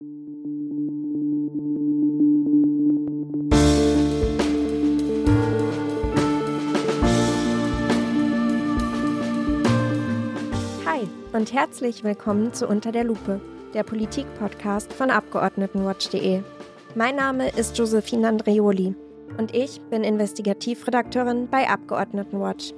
[0.00, 0.06] Hi
[11.32, 13.40] und herzlich willkommen zu Unter der Lupe,
[13.74, 16.42] der Politik-Podcast von Abgeordnetenwatch.de.
[16.94, 18.94] Mein Name ist Josephine Andreoli
[19.36, 22.72] und ich bin Investigativredakteurin bei Abgeordnetenwatch.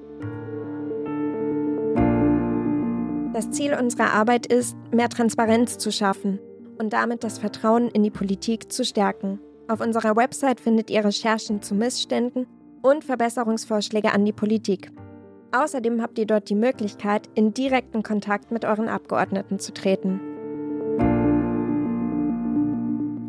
[3.34, 6.40] Das Ziel unserer Arbeit ist, mehr Transparenz zu schaffen
[6.80, 9.38] und damit das Vertrauen in die Politik zu stärken.
[9.68, 12.46] Auf unserer Website findet ihr Recherchen zu Missständen
[12.80, 14.90] und Verbesserungsvorschläge an die Politik.
[15.52, 20.20] Außerdem habt ihr dort die Möglichkeit, in direkten Kontakt mit euren Abgeordneten zu treten.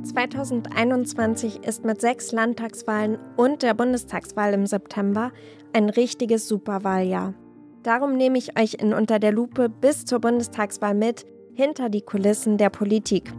[0.04, 5.32] 2021 ist mit sechs Landtagswahlen und der Bundestagswahl im September
[5.74, 7.34] ein richtiges Superwahljahr.
[7.84, 12.58] Darum nehme ich euch in Unter der Lupe bis zur Bundestagswahl mit, hinter die Kulissen
[12.58, 13.34] der Politik.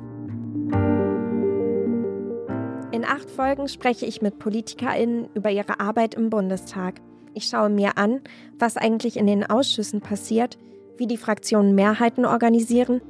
[2.93, 7.01] In acht Folgen spreche ich mit PolitikerInnen über ihre Arbeit im Bundestag.
[7.33, 8.21] Ich schaue mir an,
[8.59, 10.59] was eigentlich in den Ausschüssen passiert,
[10.99, 13.01] wie die Fraktionen Mehrheiten organisieren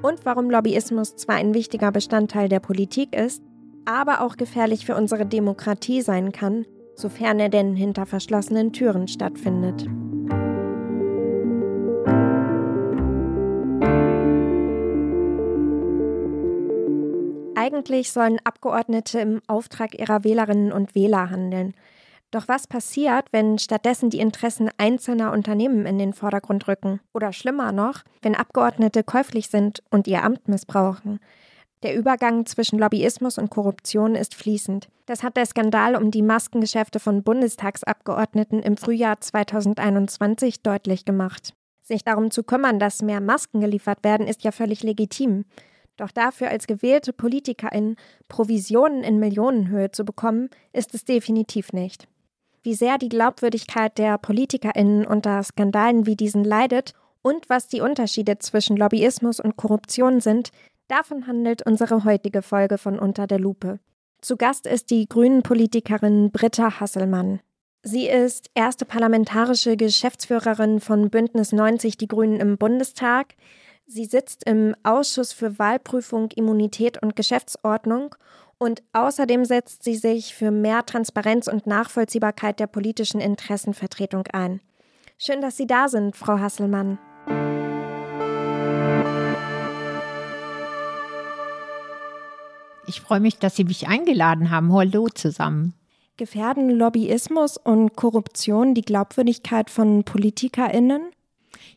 [0.00, 3.42] und warum Lobbyismus zwar ein wichtiger Bestandteil der Politik ist,
[3.84, 9.88] aber auch gefährlich für unsere Demokratie sein kann, sofern er denn hinter verschlossenen Türen stattfindet.
[17.62, 21.74] Eigentlich sollen Abgeordnete im Auftrag ihrer Wählerinnen und Wähler handeln.
[22.32, 26.98] Doch was passiert, wenn stattdessen die Interessen einzelner Unternehmen in den Vordergrund rücken?
[27.14, 31.20] Oder schlimmer noch, wenn Abgeordnete käuflich sind und ihr Amt missbrauchen?
[31.84, 34.88] Der Übergang zwischen Lobbyismus und Korruption ist fließend.
[35.06, 41.54] Das hat der Skandal um die Maskengeschäfte von Bundestagsabgeordneten im Frühjahr 2021 deutlich gemacht.
[41.80, 45.44] Sich darum zu kümmern, dass mehr Masken geliefert werden, ist ja völlig legitim.
[45.96, 47.96] Doch dafür als gewählte Politikerin
[48.28, 52.08] Provisionen in Millionenhöhe zu bekommen, ist es definitiv nicht.
[52.62, 58.38] Wie sehr die Glaubwürdigkeit der Politikerinnen unter Skandalen wie diesen leidet und was die Unterschiede
[58.38, 60.50] zwischen Lobbyismus und Korruption sind,
[60.88, 63.80] davon handelt unsere heutige Folge von Unter der Lupe.
[64.20, 67.40] Zu Gast ist die Grünen-Politikerin Britta Hasselmann.
[67.82, 73.34] Sie ist erste parlamentarische Geschäftsführerin von Bündnis 90 Die Grünen im Bundestag.
[73.86, 78.14] Sie sitzt im Ausschuss für Wahlprüfung, Immunität und Geschäftsordnung
[78.58, 84.60] und außerdem setzt sie sich für mehr Transparenz und Nachvollziehbarkeit der politischen Interessenvertretung ein.
[85.18, 86.98] Schön, dass Sie da sind, Frau Hasselmann.
[92.86, 94.72] Ich freue mich, dass Sie mich eingeladen haben.
[94.72, 95.74] Hallo zusammen.
[96.16, 101.10] Gefährden Lobbyismus und Korruption die Glaubwürdigkeit von PolitikerInnen?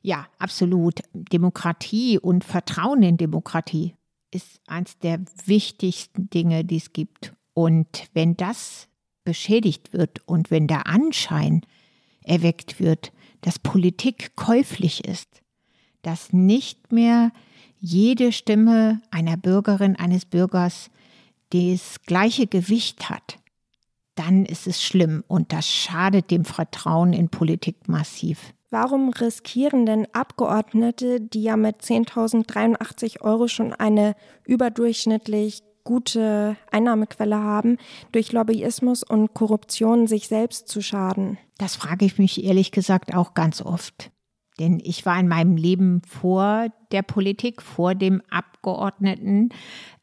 [0.05, 0.99] Ja, absolut.
[1.13, 3.95] Demokratie und Vertrauen in Demokratie
[4.29, 7.33] ist eines der wichtigsten Dinge, die es gibt.
[7.55, 8.87] Und wenn das
[9.23, 11.61] beschädigt wird und wenn der Anschein
[12.21, 15.41] erweckt wird, dass Politik käuflich ist,
[16.03, 17.31] dass nicht mehr
[17.79, 20.91] jede Stimme einer Bürgerin, eines Bürgers
[21.49, 23.39] das gleiche Gewicht hat,
[24.13, 28.53] dann ist es schlimm und das schadet dem Vertrauen in Politik massiv.
[28.77, 37.77] Warum riskieren denn Abgeordnete, die ja mit 10.083 Euro schon eine überdurchschnittlich gute Einnahmequelle haben,
[38.11, 41.37] durch Lobbyismus und Korruption sich selbst zu schaden?
[41.57, 44.11] Das frage ich mich ehrlich gesagt auch ganz oft.
[44.59, 49.51] Denn ich war in meinem Leben vor der Politik, vor dem Abgeordneten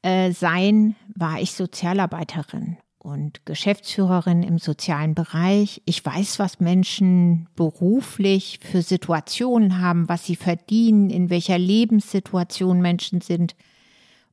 [0.00, 5.82] äh, sein, war ich Sozialarbeiterin und Geschäftsführerin im sozialen Bereich.
[5.86, 13.20] Ich weiß, was Menschen beruflich für Situationen haben, was sie verdienen, in welcher Lebenssituation Menschen
[13.20, 13.56] sind.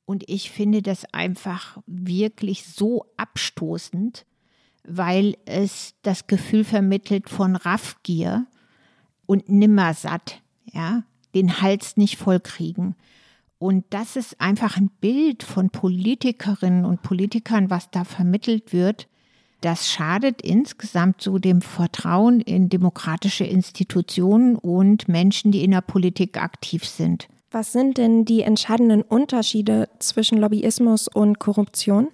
[0.05, 4.25] Und ich finde das einfach wirklich so abstoßend,
[4.83, 8.45] weil es das Gefühl vermittelt von Raffgier
[9.25, 10.41] und Nimmersatt,
[10.71, 11.03] ja,
[11.33, 12.95] den Hals nicht vollkriegen.
[13.59, 19.07] Und das ist einfach ein Bild von Politikerinnen und Politikern, was da vermittelt wird.
[19.59, 26.41] Das schadet insgesamt so dem Vertrauen in demokratische Institutionen und Menschen, die in der Politik
[26.41, 27.27] aktiv sind.
[27.51, 32.07] Was sind denn die entscheidenden Unterschiede zwischen Lobbyismus und Korruption?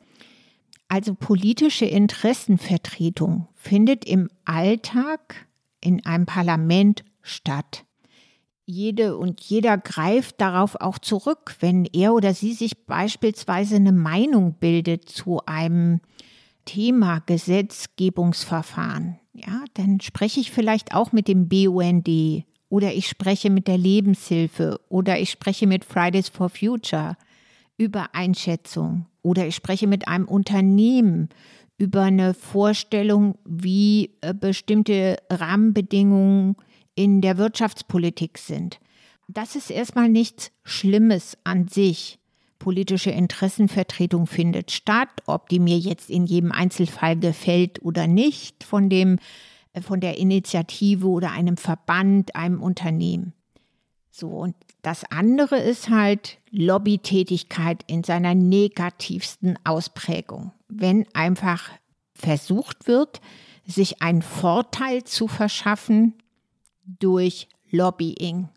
[0.87, 5.45] Also politische Interessenvertretung findet im Alltag
[5.81, 7.85] in einem Parlament statt
[8.65, 14.53] jede und jeder greift darauf auch zurück, wenn er oder sie sich beispielsweise eine Meinung
[14.53, 16.01] bildet zu einem
[16.65, 19.19] Thema Gesetzgebungsverfahren.
[19.33, 22.09] Ja, dann spreche ich vielleicht auch mit dem BUND
[22.69, 27.15] oder ich spreche mit der Lebenshilfe oder ich spreche mit Fridays for Future
[27.77, 31.29] Übereinschätzung oder ich spreche mit einem Unternehmen
[31.77, 36.55] über eine Vorstellung, wie äh, bestimmte Rahmenbedingungen
[36.95, 38.79] in der Wirtschaftspolitik sind.
[39.27, 42.19] Das ist erstmal nichts Schlimmes an sich.
[42.59, 48.89] Politische Interessenvertretung findet statt, ob die mir jetzt in jedem Einzelfall gefällt oder nicht, von
[48.89, 49.19] dem,
[49.73, 53.33] äh, von der Initiative oder einem Verband, einem Unternehmen.
[54.09, 60.53] So, und das andere ist halt Lobbytätigkeit in seiner negativsten Ausprägung.
[60.69, 61.69] Wenn einfach
[62.13, 63.19] versucht wird,
[63.65, 66.13] sich einen Vorteil zu verschaffen
[66.85, 68.49] durch Lobbying.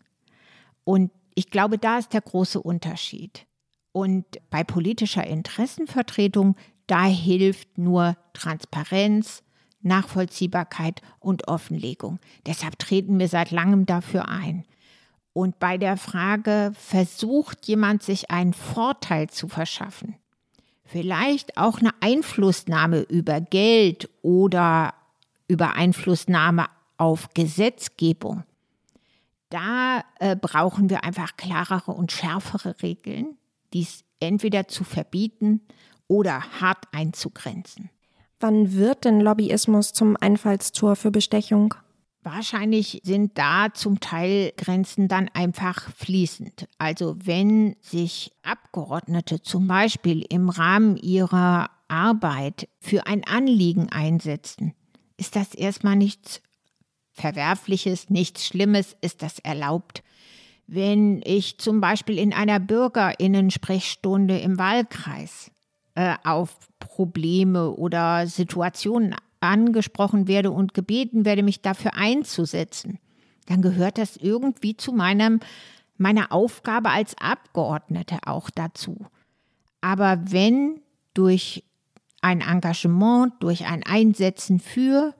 [0.85, 3.47] Und ich glaube, da ist der große Unterschied.
[3.93, 9.43] Und bei politischer Interessenvertretung, da hilft nur Transparenz,
[9.81, 12.19] Nachvollziehbarkeit und Offenlegung.
[12.47, 14.65] Deshalb treten wir seit langem dafür ein.
[15.33, 20.17] Und bei der Frage, versucht jemand sich einen Vorteil zu verschaffen,
[20.85, 24.95] vielleicht auch eine Einflussnahme über Geld oder
[25.47, 26.67] über Einflussnahme
[26.99, 28.45] auf Gesetzgebung,
[29.50, 33.39] da äh, brauchen wir einfach klarere und schärfere Regeln,
[33.73, 35.62] dies entweder zu verbieten
[36.06, 37.91] oder hart einzugrenzen.
[38.41, 41.75] Wann wird denn Lobbyismus zum Einfallstor für Bestechung?
[42.23, 46.69] Wahrscheinlich sind da zum Teil Grenzen dann einfach fließend.
[46.77, 54.75] Also wenn sich Abgeordnete zum Beispiel im Rahmen ihrer Arbeit für ein Anliegen einsetzen,
[55.17, 56.43] ist das erstmal nichts
[57.19, 60.03] Verwerfliches, nichts Schlimmes, ist das erlaubt.
[60.67, 65.50] Wenn ich zum Beispiel in einer Bürgerinnensprechstunde im Wahlkreis
[65.94, 72.99] äh, auf Probleme oder Situationen angesprochen werde und gebeten werde, mich dafür einzusetzen,
[73.47, 75.41] dann gehört das irgendwie zu meinem,
[75.97, 79.06] meiner Aufgabe als Abgeordnete auch dazu.
[79.81, 80.81] Aber wenn
[81.14, 81.64] durch
[82.21, 85.14] ein Engagement, durch ein Einsetzen für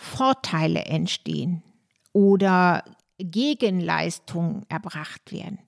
[0.00, 1.62] Vorteile entstehen
[2.12, 2.84] oder
[3.18, 5.58] Gegenleistungen erbracht werden,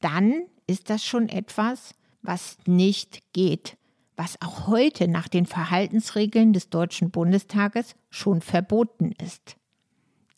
[0.00, 3.76] dann ist das schon etwas, was nicht geht
[4.16, 9.56] was auch heute nach den Verhaltensregeln des Deutschen Bundestages schon verboten ist.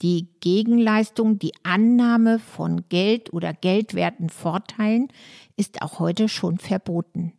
[0.02, 5.08] Die Gegenleistung, die Annahme von Geld oder geldwerten Vorteilen
[5.56, 7.32] ist auch heute schon verboten.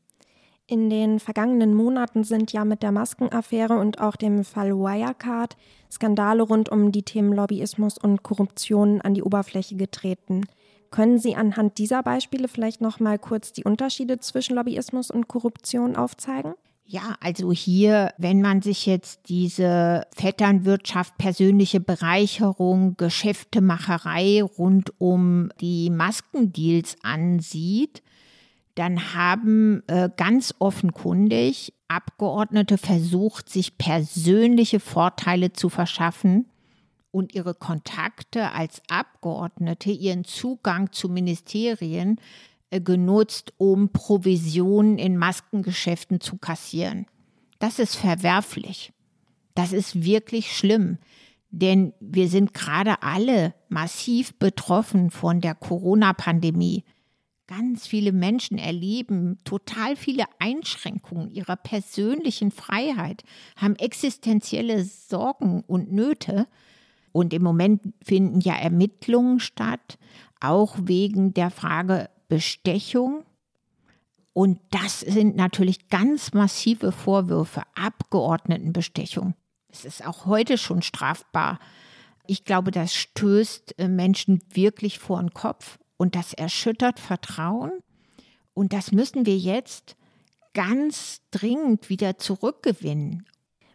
[0.71, 5.57] In den vergangenen Monaten sind ja mit der Maskenaffäre und auch dem Fall Wirecard
[5.91, 10.45] Skandale rund um die Themen Lobbyismus und Korruption an die Oberfläche getreten.
[10.91, 15.95] Können Sie anhand dieser Beispiele vielleicht noch mal kurz die Unterschiede zwischen Lobbyismus und Korruption
[15.95, 16.53] aufzeigen?
[16.85, 25.89] Ja, also hier, wenn man sich jetzt diese Vetternwirtschaft, persönliche Bereicherung, Geschäftemacherei rund um die
[25.89, 28.03] Maskendeals ansieht,
[28.75, 36.45] dann haben äh, ganz offenkundig Abgeordnete versucht, sich persönliche Vorteile zu verschaffen
[37.11, 42.19] und ihre Kontakte als Abgeordnete, ihren Zugang zu Ministerien
[42.69, 47.07] äh, genutzt, um Provisionen in Maskengeschäften zu kassieren.
[47.57, 48.93] Das ist verwerflich.
[49.55, 50.99] Das ist wirklich schlimm,
[51.49, 56.85] denn wir sind gerade alle massiv betroffen von der Corona-Pandemie.
[57.49, 63.23] Ganz viele Menschen erleben total viele Einschränkungen ihrer persönlichen Freiheit,
[63.55, 66.45] haben existenzielle Sorgen und Nöte
[67.11, 69.97] und im Moment finden ja Ermittlungen statt,
[70.39, 73.25] auch wegen der Frage Bestechung.
[74.33, 79.33] Und das sind natürlich ganz massive Vorwürfe, Abgeordnetenbestechung.
[79.69, 81.59] Es ist auch heute schon strafbar.
[82.27, 87.71] Ich glaube, das stößt äh, Menschen wirklich vor den Kopf und das erschüttert Vertrauen.
[88.53, 89.97] Und das müssen wir jetzt
[90.53, 93.25] ganz dringend wieder zurückgewinnen.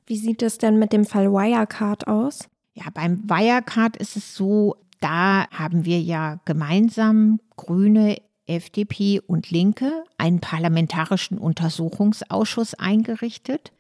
[0.07, 2.49] Wie sieht es denn mit dem Fall Wirecard aus?
[2.73, 8.17] Ja, beim Wirecard ist es so, da haben wir ja gemeinsam Grüne,
[8.47, 13.73] FDP und Linke einen parlamentarischen Untersuchungsausschuss eingerichtet,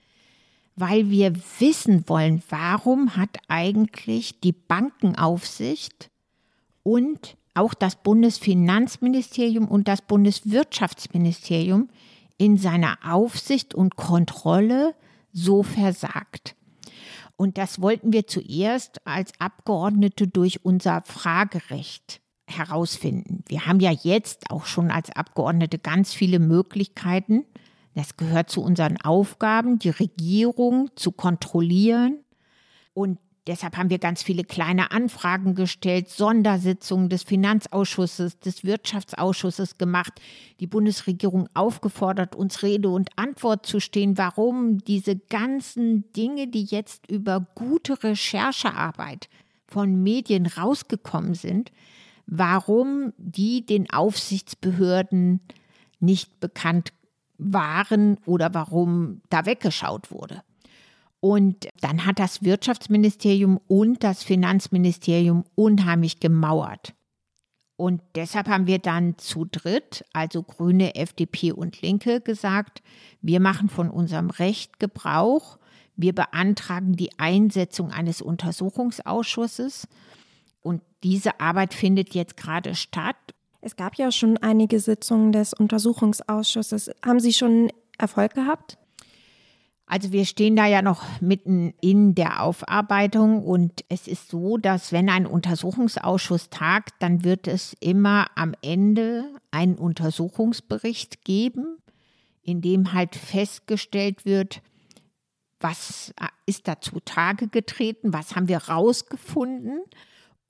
[0.77, 6.11] weil wir wissen wollen, warum hat eigentlich die Bankenaufsicht
[6.83, 11.89] und auch das Bundesfinanzministerium und das Bundeswirtschaftsministerium
[12.37, 14.95] in seiner Aufsicht und Kontrolle
[15.33, 16.57] so versagt.
[17.37, 23.43] Und das wollten wir zuerst als Abgeordnete durch unser Fragerecht herausfinden.
[23.49, 27.45] Wir haben ja jetzt auch schon als Abgeordnete ganz viele Möglichkeiten.
[27.95, 32.19] Das gehört zu unseren Aufgaben, die Regierung zu kontrollieren.
[32.93, 40.21] Und deshalb haben wir ganz viele kleine Anfragen gestellt, Sondersitzungen des Finanzausschusses, des Wirtschaftsausschusses gemacht,
[40.61, 47.11] die Bundesregierung aufgefordert, uns Rede und Antwort zu stehen, warum diese ganzen Dinge, die jetzt
[47.11, 49.29] über gute Recherchearbeit
[49.67, 51.73] von Medien rausgekommen sind,
[52.27, 55.41] warum die den Aufsichtsbehörden
[56.01, 56.93] nicht bekannt
[57.37, 60.43] waren oder warum da weggeschaut wurde.
[61.25, 66.93] Und dann hat das Wirtschaftsministerium und das Finanzministerium unheimlich gemauert.
[67.77, 72.83] Und deshalb haben wir dann zu dritt, also Grüne, FDP und Linke, gesagt,
[73.23, 75.59] wir machen von unserem Recht Gebrauch.
[75.97, 79.89] Wir beantragen die Einsetzung eines Untersuchungsausschusses.
[80.61, 83.17] Und diese Arbeit findet jetzt gerade statt.
[83.63, 86.91] Es gab ja schon einige Sitzungen des Untersuchungsausschusses.
[87.03, 88.77] Haben Sie schon Erfolg gehabt?
[89.87, 94.93] Also wir stehen da ja noch mitten in der Aufarbeitung und es ist so, dass
[94.93, 101.77] wenn ein Untersuchungsausschuss tagt, dann wird es immer am Ende einen Untersuchungsbericht geben,
[102.43, 104.63] in dem halt festgestellt wird,
[105.61, 106.15] was
[106.47, 109.81] ist da zutage getreten, was haben wir rausgefunden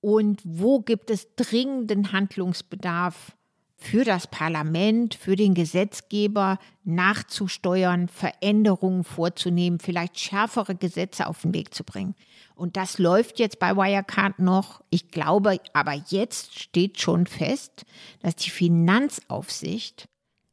[0.01, 3.37] und wo gibt es dringenden Handlungsbedarf
[3.85, 11.75] für das Parlament, für den Gesetzgeber nachzusteuern, Veränderungen vorzunehmen, vielleicht schärfere Gesetze auf den Weg
[11.75, 12.15] zu bringen.
[12.55, 14.83] Und das läuft jetzt bei Wirecard noch.
[14.89, 17.85] Ich glaube, aber jetzt steht schon fest,
[18.21, 20.09] dass die Finanzaufsicht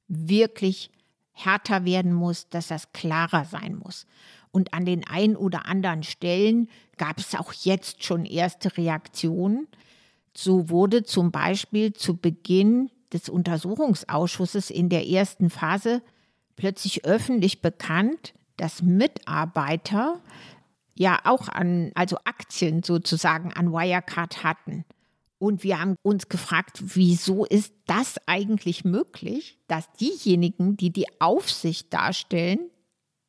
[0.07, 0.91] wirklich
[1.31, 4.07] härter werden muss, dass das klarer sein muss.
[4.51, 9.67] Und an den ein oder anderen Stellen gab es auch jetzt schon erste Reaktionen.
[10.33, 16.01] So wurde zum Beispiel zu Beginn des Untersuchungsausschusses in der ersten Phase
[16.55, 20.19] plötzlich öffentlich bekannt, dass Mitarbeiter
[20.95, 24.85] ja auch an, also Aktien sozusagen an Wirecard hatten.
[25.39, 31.91] Und wir haben uns gefragt, wieso ist das eigentlich möglich, dass diejenigen, die die Aufsicht
[31.91, 32.59] darstellen,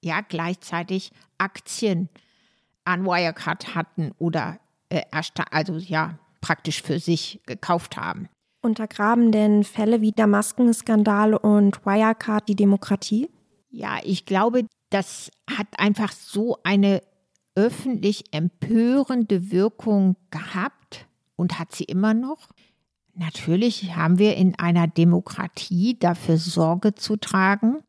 [0.03, 2.11] ja gleichzeitig Aktien
[2.85, 4.59] an Wirecard hatten oder
[4.91, 5.03] äh,
[5.51, 8.29] also ja praktisch für sich gekauft haben.
[8.63, 13.29] Untergraben denn Fälle wie der Maskenskandal und Wirecard die Demokratie?
[13.71, 17.03] Ja, ich glaube, das hat einfach so eine
[17.55, 22.49] öffentlich empörende Wirkung gehabt und hat sie immer noch.
[23.15, 27.83] Natürlich haben wir in einer Demokratie dafür Sorge zu tragen,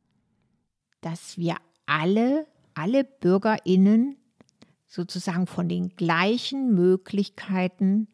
[1.02, 4.18] dass wir alle, alle Bürgerinnen
[4.88, 8.08] sozusagen von den gleichen Möglichkeiten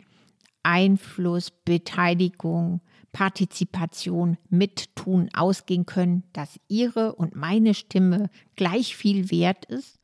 [0.70, 10.00] Einfluss, Beteiligung, Partizipation, Mittun ausgehen können, dass ihre und meine Stimme gleich viel wert ist.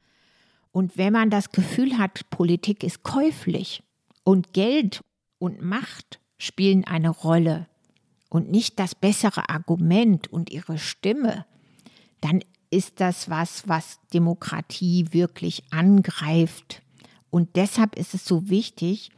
[0.72, 3.84] Und wenn man das Gefühl hat, Politik ist käuflich
[4.24, 5.02] und Geld
[5.38, 7.68] und Macht spielen eine Rolle
[8.30, 11.46] und nicht das bessere Argument und ihre Stimme,
[12.22, 12.42] dann
[12.72, 16.82] ist das was, was Demokratie wirklich angreift.
[17.30, 19.12] Und deshalb ist es so wichtig,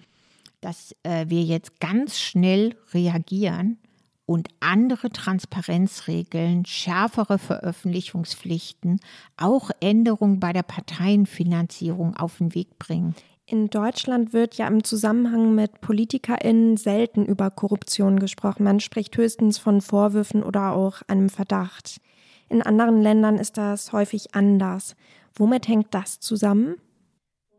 [0.62, 3.78] dass äh, wir jetzt ganz schnell reagieren
[4.26, 9.00] und andere Transparenzregeln, schärfere Veröffentlichungspflichten,
[9.38, 13.16] auch Änderungen bei der Parteienfinanzierung auf den Weg bringen.
[13.46, 18.66] In Deutschland wird ja im Zusammenhang mit PolitikerInnen selten über Korruption gesprochen.
[18.66, 22.02] Man spricht höchstens von Vorwürfen oder auch einem Verdacht.
[22.50, 24.98] In anderen Ländern ist das häufig anders.
[25.34, 26.76] Womit hängt das zusammen?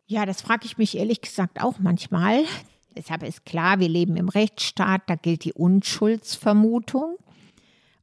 [0.07, 2.45] Ja, das frage ich mich ehrlich gesagt auch manchmal.
[2.99, 7.17] Deshalb ist klar, wir leben im Rechtsstaat, da gilt die Unschuldsvermutung.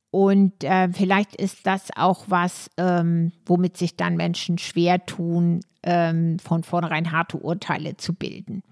[0.09, 6.39] Und äh, vielleicht ist das auch was, ähm, womit sich dann Menschen schwer tun, ähm,
[6.39, 8.63] von vornherein harte Urteile zu bilden.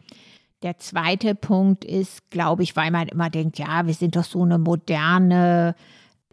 [0.61, 4.41] Der zweite Punkt ist, glaube ich, weil man immer denkt, ja, wir sind doch so
[4.43, 5.75] eine moderne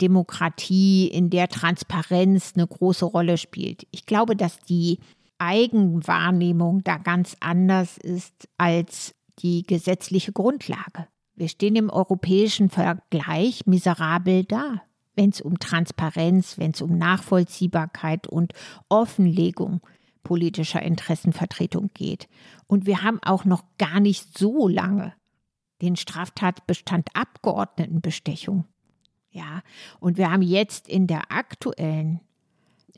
[0.01, 3.89] Demokratie, in der Transparenz eine große Rolle spielt.
[3.91, 5.01] Ich glaube, dass die
[5.39, 11.09] Eigenwahrnehmung da ganz anders ist als die gesetzliche Grundlage.
[11.35, 14.83] Wir stehen im europäischen Vergleich miserabel da,
[15.15, 18.53] wenn es um Transparenz, wenn es um Nachvollziehbarkeit und
[18.89, 19.81] Offenlegung
[20.23, 22.29] politischer Interessenvertretung geht.
[22.67, 25.15] Und wir haben auch noch gar nicht so lange
[25.81, 28.67] den Straftatbestand Abgeordnetenbestechung.
[29.31, 29.63] Ja,
[29.99, 32.21] und wir haben jetzt in der aktuellen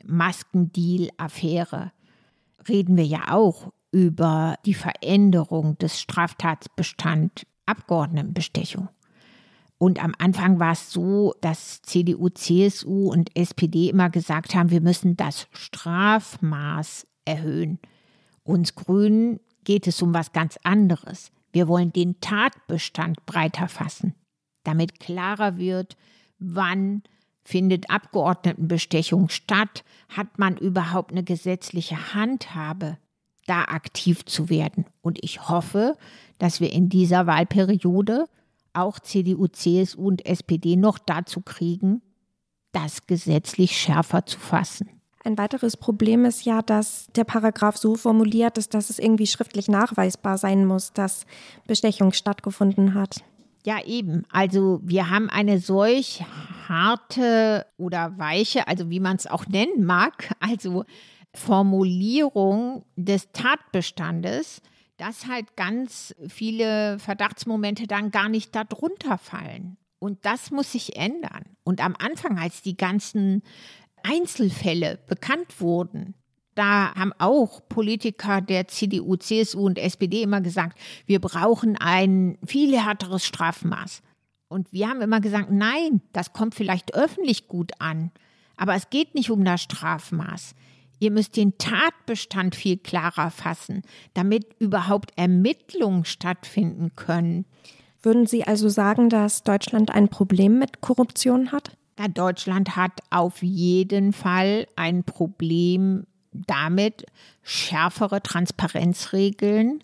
[0.03, 1.91] Maskendeal-Affäre
[2.67, 8.89] reden wir ja auch über die Veränderung des Straftatsbestand Abgeordnetenbestechung.
[9.77, 14.81] Und am Anfang war es so, dass CDU, CSU und SPD immer gesagt haben, wir
[14.81, 17.79] müssen das Strafmaß erhöhen.
[18.43, 21.31] Uns Grünen geht es um was ganz anderes.
[21.51, 24.15] Wir wollen den Tatbestand breiter fassen,
[24.63, 25.95] damit klarer wird,
[26.39, 27.03] wann
[27.43, 32.97] findet Abgeordnetenbestechung statt, hat man überhaupt eine gesetzliche Handhabe,
[33.45, 34.85] da aktiv zu werden.
[35.01, 35.97] Und ich hoffe,
[36.39, 38.25] dass wir in dieser Wahlperiode
[38.73, 42.01] auch CDU, CSU und SPD noch dazu kriegen,
[42.71, 44.89] das gesetzlich schärfer zu fassen.
[45.25, 49.69] Ein weiteres Problem ist ja, dass der Paragraph so formuliert ist, dass es irgendwie schriftlich
[49.69, 51.25] nachweisbar sein muss, dass
[51.65, 53.23] Bestechung stattgefunden hat.
[53.65, 54.23] Ja, eben.
[54.29, 56.25] Also wir haben eine solch
[56.67, 60.83] harte oder weiche, also wie man es auch nennen mag, also
[61.33, 64.61] Formulierung des Tatbestandes,
[64.97, 69.77] dass halt ganz viele Verdachtsmomente dann gar nicht darunter fallen.
[69.99, 71.43] Und das muss sich ändern.
[71.63, 73.41] Und am Anfang, als die ganzen
[74.03, 76.13] Einzelfälle bekannt wurden,
[76.55, 82.79] da haben auch Politiker der CDU, CSU und SPD immer gesagt, wir brauchen ein viel
[82.79, 84.01] härteres Strafmaß.
[84.49, 88.11] Und wir haben immer gesagt, nein, das kommt vielleicht öffentlich gut an,
[88.55, 90.53] aber es geht nicht um das Strafmaß.
[91.03, 93.81] Ihr müsst den Tatbestand viel klarer fassen,
[94.13, 97.43] damit überhaupt Ermittlungen stattfinden können.
[98.01, 101.75] Würden Sie also sagen, dass Deutschland ein Problem mit Korruption hat?
[101.99, 107.05] Ja, Deutschland hat auf jeden Fall ein Problem damit,
[107.41, 109.83] schärfere Transparenzregeln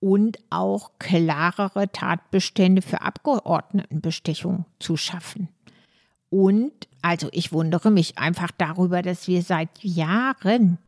[0.00, 5.50] und auch klarere Tatbestände für Abgeordnetenbestechung zu schaffen.
[6.30, 10.78] Und also ich wundere mich einfach darüber, dass wir seit Jahren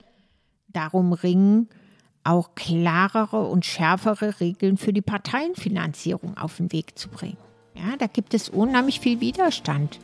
[0.69, 1.69] darum ringen,
[2.25, 7.37] auch klarere und schärfere Regeln für die Parteienfinanzierung auf den Weg zu bringen.
[7.75, 10.01] Ja, da gibt es unheimlich viel Widerstand.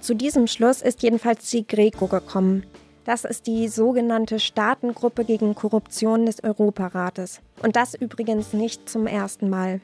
[0.00, 2.64] Zu diesem Schluss ist jedenfalls die Greco gekommen.
[3.08, 7.40] Das ist die sogenannte Staatengruppe gegen Korruption des Europarates.
[7.62, 9.80] Und das übrigens nicht zum ersten Mal.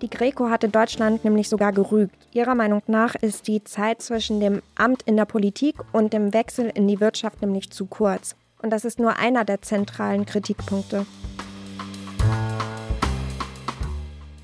[0.00, 2.16] Die Greco hatte Deutschland nämlich sogar gerügt.
[2.32, 6.72] Ihrer Meinung nach ist die Zeit zwischen dem Amt in der Politik und dem Wechsel
[6.74, 8.36] in die Wirtschaft nämlich zu kurz.
[8.62, 11.04] Und das ist nur einer der zentralen Kritikpunkte.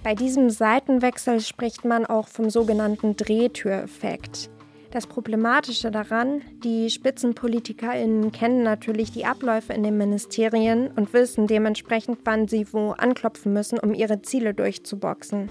[0.05, 4.51] Bei diesem Seitenwechsel spricht man auch vom sogenannten Drehtüreffekt.
[4.97, 12.21] Das Problematische daran, die SpitzenpolitikerInnen kennen natürlich die Abläufe in den Ministerien und wissen dementsprechend,
[12.25, 15.51] wann sie wo anklopfen müssen, um ihre Ziele durchzuboxen.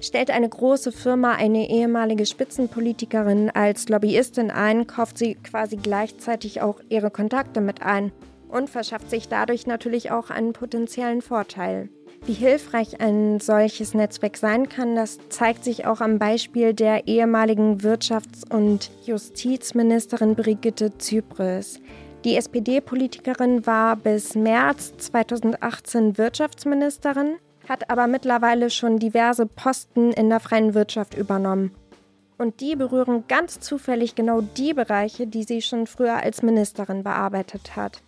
[0.00, 6.80] Stellt eine große Firma eine ehemalige Spitzenpolitikerin als Lobbyistin ein, kauft sie quasi gleichzeitig auch
[6.88, 8.10] ihre Kontakte mit ein
[8.48, 11.88] und verschafft sich dadurch natürlich auch einen potenziellen Vorteil.
[12.24, 17.78] Wie hilfreich ein solches Netzwerk sein kann, das zeigt sich auch am Beispiel der ehemaligen
[17.78, 21.80] Wirtschafts- und Justizministerin Brigitte Zypris.
[22.24, 30.38] Die SPD-Politikerin war bis März 2018 Wirtschaftsministerin, hat aber mittlerweile schon diverse Posten in der
[30.38, 31.72] freien Wirtschaft übernommen.
[32.38, 37.74] Und die berühren ganz zufällig genau die Bereiche, die sie schon früher als Ministerin bearbeitet
[37.74, 38.00] hat.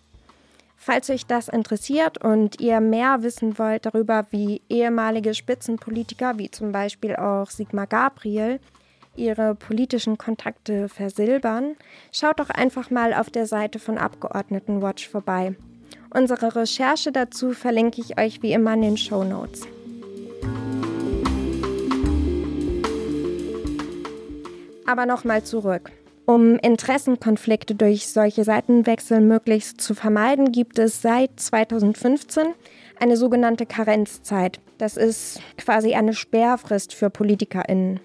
[0.85, 6.71] Falls euch das interessiert und ihr mehr wissen wollt darüber, wie ehemalige Spitzenpolitiker, wie zum
[6.71, 8.59] Beispiel auch Sigmar Gabriel,
[9.15, 11.75] ihre politischen Kontakte versilbern,
[12.11, 15.55] schaut doch einfach mal auf der Seite von Abgeordnetenwatch vorbei.
[16.13, 19.61] Unsere Recherche dazu verlinke ich euch wie immer in den Show Notes.
[24.85, 25.91] Aber nochmal zurück.
[26.25, 32.47] Um Interessenkonflikte durch solche Seitenwechsel möglichst zu vermeiden, gibt es seit 2015
[32.99, 34.59] eine sogenannte Karenzzeit.
[34.79, 37.99] Das ist quasi eine Sperrfrist für PolitikerInnen.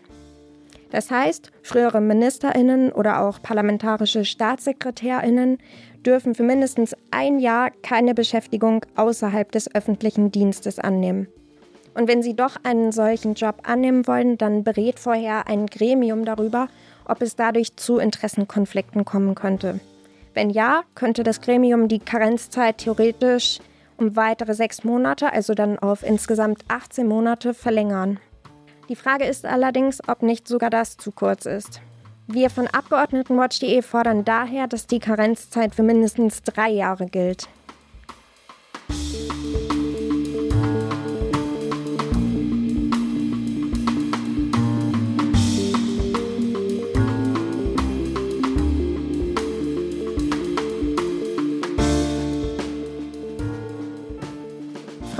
[0.90, 5.58] Das heißt, frühere MinisterInnen oder auch parlamentarische StaatssekretärInnen
[6.04, 11.28] dürfen für mindestens ein Jahr keine Beschäftigung außerhalb des öffentlichen Dienstes annehmen.
[11.94, 16.68] Und wenn sie doch einen solchen Job annehmen wollen, dann berät vorher ein Gremium darüber,
[17.04, 19.80] ob es dadurch zu Interessenkonflikten kommen könnte.
[20.34, 23.58] Wenn ja, könnte das Gremium die Karenzzeit theoretisch
[23.96, 28.18] um weitere sechs Monate, also dann auf insgesamt 18 Monate, verlängern.
[28.88, 31.80] Die Frage ist allerdings, ob nicht sogar das zu kurz ist.
[32.26, 37.48] Wir von Abgeordnetenwatch.de fordern daher, dass die Karenzzeit für mindestens drei Jahre gilt.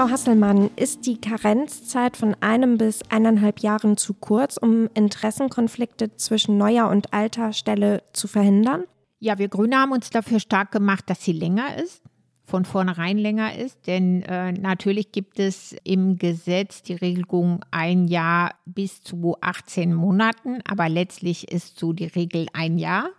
[0.01, 6.57] Frau Hasselmann, ist die Karenzzeit von einem bis eineinhalb Jahren zu kurz, um Interessenkonflikte zwischen
[6.57, 8.85] neuer und alter Stelle zu verhindern?
[9.19, 12.03] Ja, wir Grüne haben uns dafür stark gemacht, dass sie länger ist,
[12.47, 13.87] von vornherein länger ist.
[13.87, 20.61] Denn äh, natürlich gibt es im Gesetz die Regelung ein Jahr bis zu 18 Monaten,
[20.67, 23.11] aber letztlich ist so die Regel ein Jahr.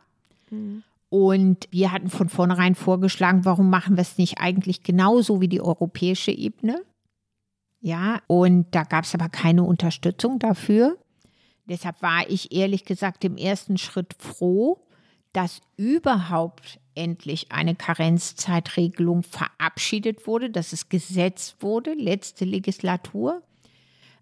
[0.49, 0.81] Mhm.
[1.11, 5.59] Und wir hatten von vornherein vorgeschlagen, warum machen wir es nicht eigentlich genauso wie die
[5.59, 6.85] europäische Ebene?
[7.81, 10.97] Ja, und da gab es aber keine Unterstützung dafür.
[11.65, 14.85] Deshalb war ich ehrlich gesagt im ersten Schritt froh,
[15.33, 23.41] dass überhaupt endlich eine Karenzzeitregelung verabschiedet wurde, dass es Gesetz wurde, letzte Legislatur.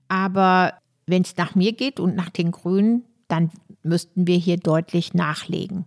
[0.07, 0.73] Aber
[1.05, 3.51] wenn es nach mir geht und nach den Grünen, dann
[3.83, 5.85] müssten wir hier deutlich nachlegen.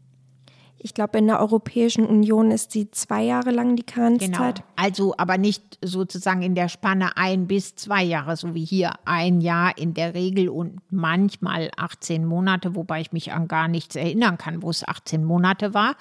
[0.84, 4.56] Ich glaube, in der Europäischen Union ist sie zwei Jahre lang die Karenzzeit.
[4.56, 4.68] Genau.
[4.74, 9.40] Also aber nicht sozusagen in der Spanne ein bis zwei Jahre, so wie hier ein
[9.40, 14.38] Jahr in der Regel und manchmal 18 Monate, wobei ich mich an gar nichts erinnern
[14.38, 15.94] kann, wo es 18 Monate war,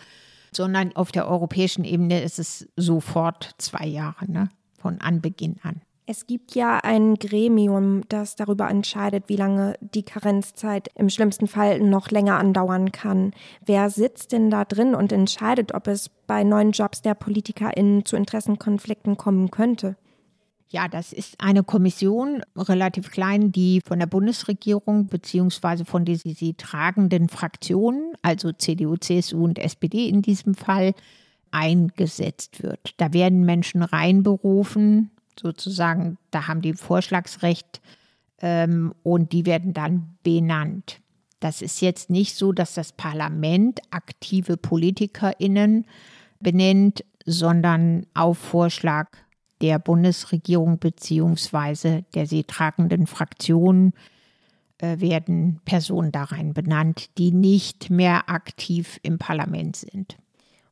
[0.52, 4.50] sondern auf der europäischen Ebene ist es sofort zwei Jahre, ne?
[4.80, 5.82] von Anbeginn an.
[6.08, 11.80] Es gibt ja ein Gremium, das darüber entscheidet, wie lange die Karenzzeit im schlimmsten Fall
[11.80, 13.32] noch länger andauern kann.
[13.66, 18.16] Wer sitzt denn da drin und entscheidet, ob es bei neuen Jobs der PolitikerInnen zu
[18.16, 19.96] Interessenkonflikten kommen könnte?
[20.70, 26.54] Ja, das ist eine Kommission, relativ klein, die von der Bundesregierung beziehungsweise von den sie
[26.54, 30.94] tragenden Fraktionen, also CDU, CSU und SPD in diesem Fall,
[31.52, 32.94] eingesetzt wird.
[32.98, 35.12] Da werden Menschen reinberufen,
[35.42, 37.82] sozusagen, da haben die Vorschlagsrecht
[38.42, 41.02] ähm, und die werden dann benannt.
[41.40, 45.86] Das ist jetzt nicht so, dass das Parlament aktive PolitikerInnen
[46.40, 49.10] benennt, sondern auf Vorschlag
[49.62, 53.94] der Bundesregierung beziehungsweise der sie tragenden Fraktionen
[54.80, 60.18] äh, werden Personen da rein benannt, die nicht mehr aktiv im Parlament sind.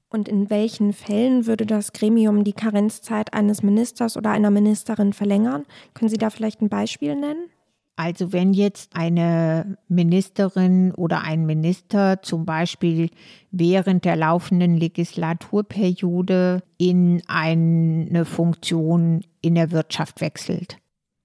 [0.10, 5.66] Und in welchen Fällen würde das Gremium die Karenzzeit eines Ministers oder einer Ministerin verlängern?
[5.94, 7.50] Können Sie da vielleicht ein Beispiel nennen?
[7.96, 13.10] Also wenn jetzt eine Ministerin oder ein Minister zum Beispiel
[13.52, 20.78] während der laufenden Legislaturperiode in eine Funktion in der Wirtschaft wechselt.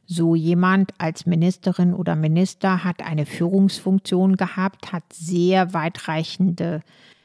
[0.04, 6.82] So jemand als Ministerin oder Minister hat eine Führungsfunktion gehabt, hat sehr weitreichende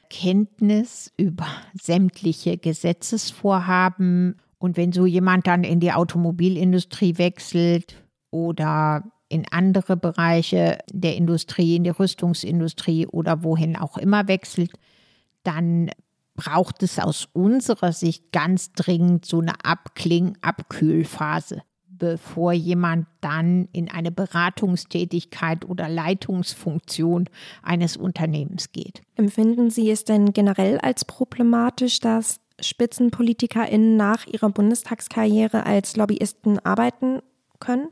[0.09, 1.47] Kenntnis über
[1.79, 4.41] sämtliche Gesetzesvorhaben.
[4.57, 11.75] Und wenn so jemand dann in die Automobilindustrie wechselt oder in andere Bereiche der Industrie,
[11.75, 14.71] in die Rüstungsindustrie oder wohin auch immer wechselt,
[15.43, 15.91] dann
[16.35, 21.61] braucht es aus unserer Sicht ganz dringend so eine Abkling-Abkühlphase
[21.99, 27.29] bevor jemand dann in eine Beratungstätigkeit oder Leitungsfunktion
[27.61, 29.01] eines Unternehmens geht.
[29.15, 37.21] Empfinden Sie es denn generell als problematisch, dass SpitzenpolitikerInnen nach ihrer Bundestagskarriere als Lobbyisten arbeiten
[37.59, 37.89] können?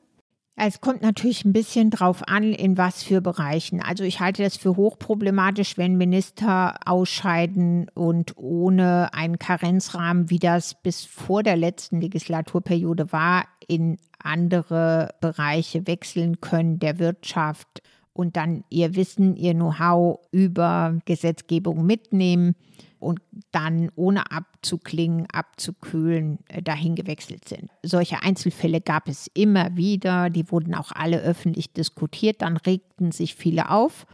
[0.60, 3.80] Es kommt natürlich ein bisschen drauf an, in was für Bereichen.
[3.80, 10.74] Also ich halte das für hochproblematisch, wenn Minister ausscheiden und ohne einen Karenzrahmen, wie das
[10.82, 18.63] bis vor der letzten Legislaturperiode war, in andere Bereiche wechseln können der Wirtschaft und dann
[18.72, 22.56] ihr Wissen, ihr Know-how über Gesetzgebung mitnehmen
[22.99, 27.69] und dann ohne abzuklingen, abzukühlen, äh, dahin gewechselt sind.
[27.83, 33.36] Solche Einzelfälle gab es immer wieder, die wurden auch alle öffentlich diskutiert, dann regten sich
[33.36, 34.05] viele auf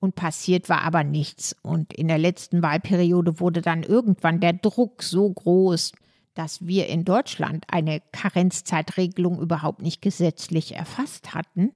[0.00, 1.56] und passiert war aber nichts.
[1.62, 5.92] Und in der letzten Wahlperiode wurde dann irgendwann der Druck so groß,
[6.34, 11.72] dass wir in Deutschland eine Karenzzeitregelung überhaupt nicht gesetzlich erfasst hatten,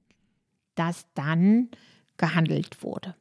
[0.77, 1.71] dass dann
[2.17, 3.17] gehandelt wurde.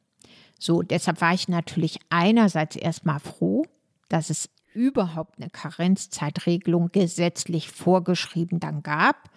[0.62, 3.66] So, deshalb war ich natürlich einerseits erstmal froh,
[4.08, 9.28] dass es überhaupt eine Karenzzeitregelung gesetzlich vorgeschrieben dann gab.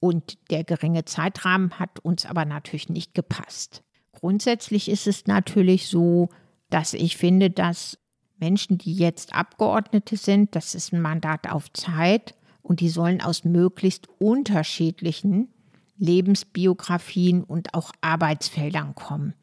[0.00, 3.82] Und der geringe Zeitrahmen hat uns aber natürlich nicht gepasst.
[4.12, 6.30] Grundsätzlich ist es natürlich so,
[6.70, 7.98] dass ich finde, dass
[8.38, 13.44] Menschen, die jetzt Abgeordnete sind, das ist ein Mandat auf Zeit und die sollen aus
[13.44, 15.52] möglichst unterschiedlichen
[15.98, 19.34] Lebensbiografien und auch Arbeitsfeldern kommen.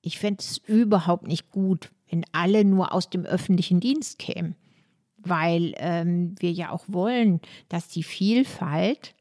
[0.00, 4.54] Ich fände es überhaupt nicht gut, wenn alle nur aus dem öffentlichen Dienst kämen,
[5.16, 9.14] weil ähm, wir ja auch wollen, dass die Vielfalt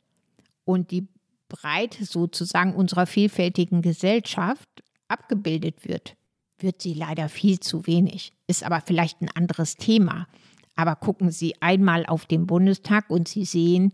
[0.63, 1.07] und die
[1.49, 4.67] Breite sozusagen unserer vielfältigen Gesellschaft
[5.07, 6.15] abgebildet wird.
[6.59, 10.27] Wird sie leider viel zu wenig, ist aber vielleicht ein anderes Thema.
[10.75, 13.93] Aber gucken Sie einmal auf den Bundestag und Sie sehen,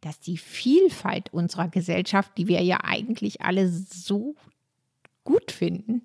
[0.00, 4.34] dass die Vielfalt unserer Gesellschaft, die wir ja eigentlich alle so
[5.24, 6.02] gut finden,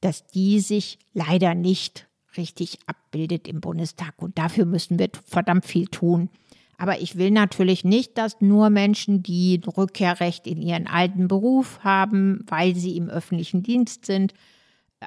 [0.00, 4.14] dass die sich leider nicht richtig abbildet im Bundestag.
[4.16, 6.30] Und dafür müssen wir verdammt viel tun.
[6.78, 12.44] Aber ich will natürlich nicht, dass nur Menschen, die Rückkehrrecht in ihren alten Beruf haben,
[12.48, 14.34] weil sie im öffentlichen Dienst sind,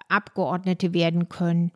[0.07, 1.71] Abgeordnete werden können,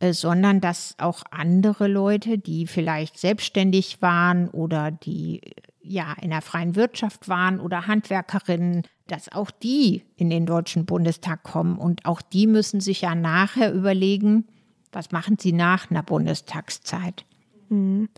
[0.00, 5.40] äh, sondern dass auch andere Leute, die vielleicht selbstständig waren oder die
[5.82, 11.42] ja in der freien Wirtschaft waren oder Handwerkerinnen, dass auch die in den Deutschen Bundestag
[11.42, 14.46] kommen und auch die müssen sich ja nachher überlegen,
[14.92, 17.24] was machen sie nach einer Bundestagszeit.
[17.68, 18.08] Mhm.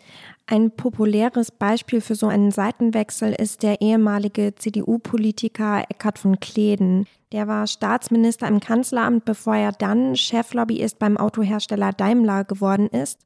[0.46, 7.07] Ein populäres Beispiel für so einen Seitenwechsel ist der ehemalige CDU-Politiker Eckhard von Kleden.
[7.33, 13.20] Der war Staatsminister im Kanzleramt, bevor er dann Cheflobbyist beim Autohersteller Daimler geworden ist.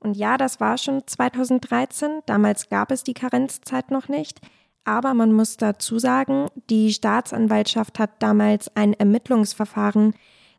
[0.00, 2.20] Und ja, das war schon 2013.
[2.26, 4.40] Damals gab es die Karenzzeit noch nicht.
[4.84, 10.14] Aber man muss dazu sagen, die Staatsanwaltschaft hat damals ein Ermittlungsverfahren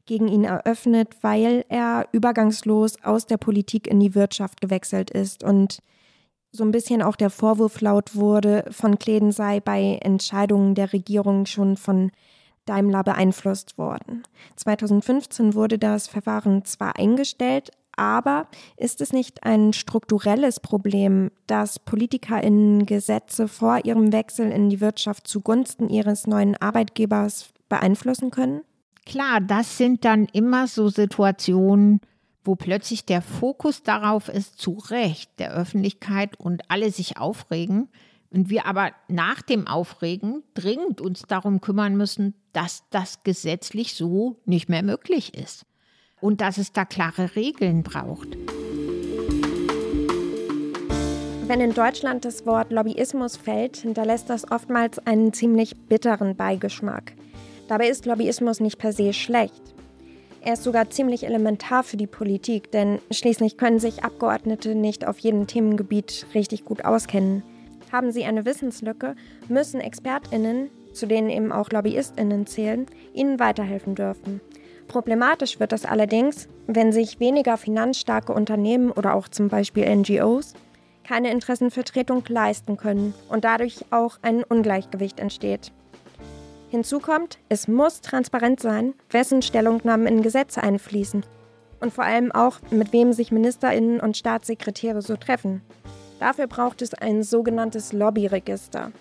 [0.06, 5.80] gegen ihn eröffnet, weil er übergangslos aus der Politik in die Wirtschaft gewechselt ist und
[6.52, 11.46] so ein bisschen auch der Vorwurf laut wurde, von Kleden sei bei Entscheidungen der Regierung
[11.46, 12.12] schon von
[12.66, 14.24] Daimler beeinflusst worden.
[14.56, 22.86] 2015 wurde das Verfahren zwar eingestellt, aber ist es nicht ein strukturelles Problem, dass PolitikerInnen
[22.86, 28.62] Gesetze vor ihrem Wechsel in die Wirtschaft zugunsten ihres neuen Arbeitgebers beeinflussen können?
[29.06, 32.02] Klar, das sind dann immer so Situationen,
[32.44, 37.90] wo plötzlich der Fokus darauf ist, zu Recht der Öffentlichkeit und alle sich aufregen
[38.32, 44.42] und wir aber nach dem Aufregen dringend uns darum kümmern müssen, dass das gesetzlich so
[44.46, 45.66] nicht mehr möglich ist
[46.24, 48.30] und dass es da klare Regeln braucht.
[51.48, 57.12] Wenn in Deutschland das Wort Lobbyismus fällt, hinterlässt das oftmals einen ziemlich bitteren Beigeschmack.
[57.68, 59.62] Dabei ist Lobbyismus nicht per se schlecht.
[60.40, 65.20] Er ist sogar ziemlich elementar für die Politik, denn schließlich können sich Abgeordnete nicht auf
[65.20, 67.44] jedem Themengebiet richtig gut auskennen.
[67.92, 69.18] Haben sie eine Wissenslücke,
[69.50, 74.40] müssen Expertinnen, zu denen eben auch Lobbyistinnen zählen, ihnen weiterhelfen dürfen.
[74.94, 80.54] Problematisch wird es allerdings, wenn sich weniger finanzstarke Unternehmen oder auch zum Beispiel NGOs
[81.04, 85.72] keine Interessenvertretung leisten können und dadurch auch ein Ungleichgewicht entsteht.
[86.70, 91.26] Hinzu kommt, es muss transparent sein, wessen Stellungnahmen in Gesetze einfließen.
[91.80, 95.64] Und vor allem auch, mit wem sich Ministerinnen und Staatssekretäre so treffen.
[96.20, 98.92] Dafür braucht es ein sogenanntes Lobbyregister.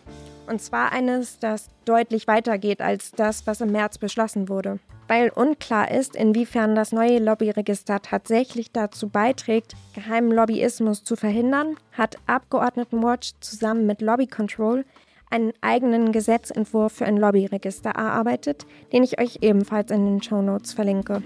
[0.46, 4.78] Und zwar eines, das deutlich weitergeht als das, was im März beschlossen wurde.
[5.14, 12.16] Weil unklar ist, inwiefern das neue Lobbyregister tatsächlich dazu beiträgt, geheimen Lobbyismus zu verhindern, hat
[12.24, 14.86] Abgeordnetenwatch zusammen mit Lobby Control
[15.28, 20.72] einen eigenen Gesetzentwurf für ein Lobbyregister erarbeitet, den ich euch ebenfalls in den Show Notes
[20.72, 21.22] verlinke.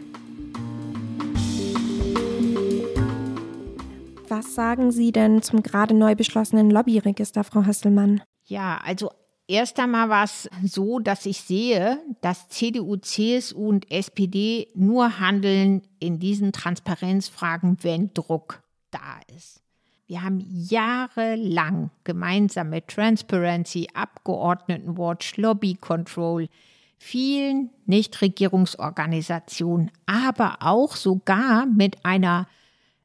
[4.27, 8.20] Was sagen Sie denn zum gerade neu beschlossenen Lobbyregister, Frau Hasselmann?
[8.46, 9.12] Ja, also
[9.48, 15.82] erst einmal war es so, dass ich sehe, dass CDU, CSU und SPD nur handeln
[15.98, 19.62] in diesen Transparenzfragen, wenn Druck da ist.
[20.06, 26.48] Wir haben jahrelang gemeinsam mit Transparency, Abgeordnetenwatch, Lobby Control,
[26.96, 32.46] vielen Nichtregierungsorganisationen, aber auch sogar mit einer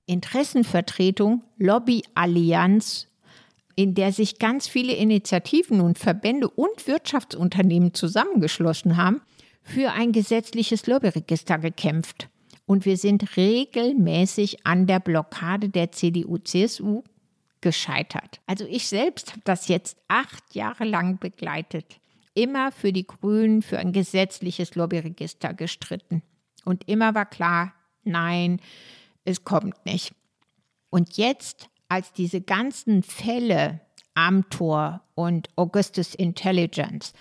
[0.06, 3.08] Interessenvertretung Lobby Allianz,
[3.76, 9.22] in der sich ganz viele Initiativen und Verbände und Wirtschaftsunternehmen zusammengeschlossen haben,
[9.64, 12.30] für ein gesetzliches Lobbyregister gekämpft.
[12.66, 17.04] Und wir sind regelmäßig an der Blockade der CDU-CSU
[17.60, 18.42] gescheitert.
[18.48, 22.00] Also ich selbst habe das jetzt acht Jahre lang begleitet.
[22.34, 26.24] Immer für die Grünen für ein gesetzliches Lobbyregister gestritten.
[26.66, 28.60] Und immer war klar, nein,
[29.26, 30.14] es kommt nicht.
[30.90, 33.82] Und jetzt, als diese ganzen Fälle
[34.14, 37.12] Amtor und Augustus Intelligence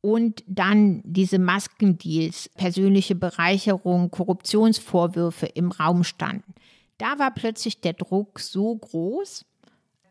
[0.00, 6.54] und dann diese Maskendeals, persönliche Bereicherung, Korruptionsvorwürfe im Raum standen.
[6.98, 9.44] Da war plötzlich der Druck so groß,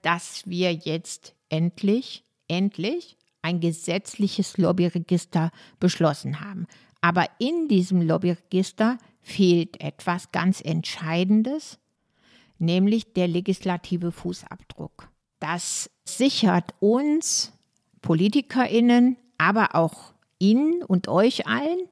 [0.02, 6.68] dass wir jetzt endlich, endlich ein gesetzliches Lobbyregister beschlossen haben.
[7.00, 11.80] Aber in diesem Lobbyregister fehlt etwas ganz Entscheidendes,
[12.62, 15.10] nämlich der legislative Fußabdruck.
[15.40, 17.52] Das sichert uns
[18.02, 21.88] Politikerinnen aber auch Ihnen und euch allen,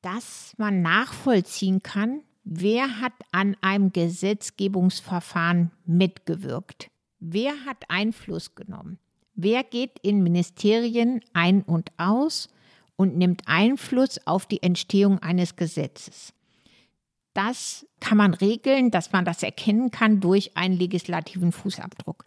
[0.00, 8.98] dass man nachvollziehen kann, wer hat an einem Gesetzgebungsverfahren mitgewirkt, wer hat Einfluss genommen,
[9.34, 12.48] wer geht in Ministerien ein und aus
[12.96, 16.32] und nimmt Einfluss auf die Entstehung eines Gesetzes.
[17.34, 22.24] Das kann man regeln, dass man das erkennen kann durch einen legislativen Fußabdruck.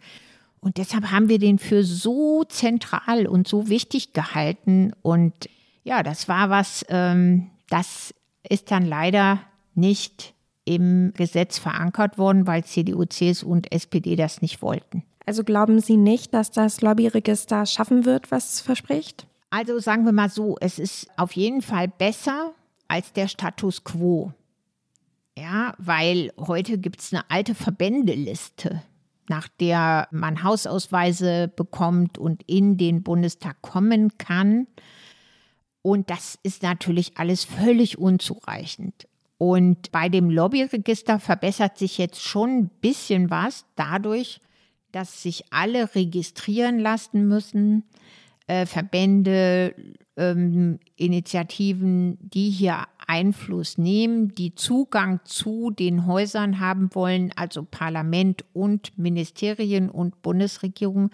[0.60, 4.92] Und deshalb haben wir den für so zentral und so wichtig gehalten.
[5.02, 5.50] Und
[5.82, 8.14] ja, das war was, ähm, das
[8.48, 9.40] ist dann leider
[9.74, 10.32] nicht
[10.64, 15.04] im Gesetz verankert worden, weil CDU, CSU und SPD das nicht wollten.
[15.26, 19.26] Also glauben Sie nicht, dass das Lobbyregister schaffen wird, was es verspricht?
[19.50, 22.52] Also sagen wir mal so, es ist auf jeden Fall besser
[22.88, 24.32] als der Status quo.
[25.36, 28.82] Ja, weil heute gibt es eine alte Verbändeliste,
[29.28, 34.68] nach der man Hausausweise bekommt und in den Bundestag kommen kann.
[35.82, 39.08] Und das ist natürlich alles völlig unzureichend.
[39.36, 44.40] Und bei dem Lobbyregister verbessert sich jetzt schon ein bisschen was dadurch,
[44.92, 47.82] dass sich alle registrieren lassen müssen,
[48.46, 49.74] äh, Verbände,
[50.16, 58.44] ähm, Initiativen, die hier Einfluss nehmen, die Zugang zu den Häusern haben wollen, also Parlament
[58.52, 61.10] und Ministerien und Bundesregierung.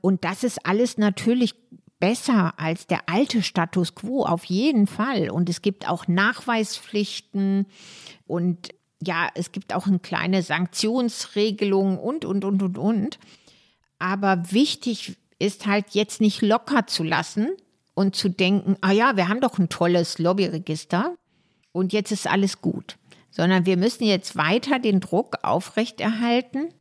[0.00, 1.54] Und das ist alles natürlich
[1.98, 5.30] besser als der alte Status quo, auf jeden Fall.
[5.30, 7.66] Und es gibt auch Nachweispflichten
[8.26, 8.70] und
[9.02, 13.18] ja, es gibt auch eine kleine Sanktionsregelung und, und, und, und, und.
[13.98, 17.50] Aber wichtig ist halt jetzt nicht locker zu lassen
[17.94, 21.16] und zu denken, ah ja, wir haben doch ein tolles Lobbyregister
[21.72, 22.96] und jetzt ist alles gut.
[23.30, 26.74] Sondern wir müssen jetzt weiter den Druck aufrechterhalten,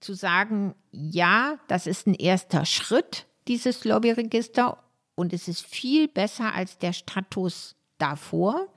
[0.00, 4.78] zu sagen, ja, das ist ein erster Schritt, dieses Lobbyregister,
[5.14, 8.68] und es ist viel besser als der Status davor.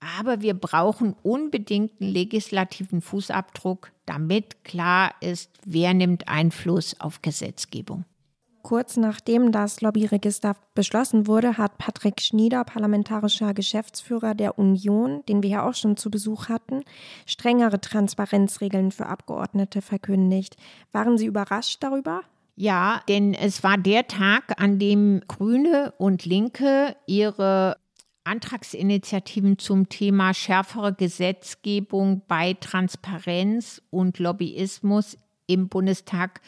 [0.00, 8.04] Aber wir brauchen unbedingt einen legislativen Fußabdruck, damit klar ist, wer nimmt Einfluss auf Gesetzgebung.
[8.62, 15.50] Kurz nachdem das Lobbyregister beschlossen wurde, hat Patrick Schnieder, parlamentarischer Geschäftsführer der Union, den wir
[15.50, 16.82] ja auch schon zu Besuch hatten,
[17.24, 20.56] strengere Transparenzregeln für Abgeordnete verkündigt.
[20.92, 22.22] Waren Sie überrascht darüber?
[22.56, 27.76] Ja, denn es war der Tag, an dem Grüne und Linke ihre
[28.24, 35.16] Antragsinitiativen zum Thema schärfere Gesetzgebung bei Transparenz und Lobbyismus
[35.46, 36.40] im Bundestag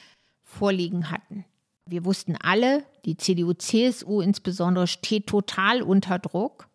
[0.42, 1.44] vorliegen hatten.
[1.90, 6.68] Wir wussten alle, die CDU, CSU insbesondere steht total unter Druck,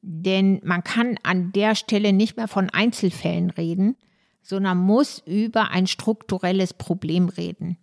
[0.00, 3.94] denn man kann an der Stelle nicht mehr von Einzelfällen reden,
[4.40, 7.76] sondern muss über ein strukturelles Problem reden.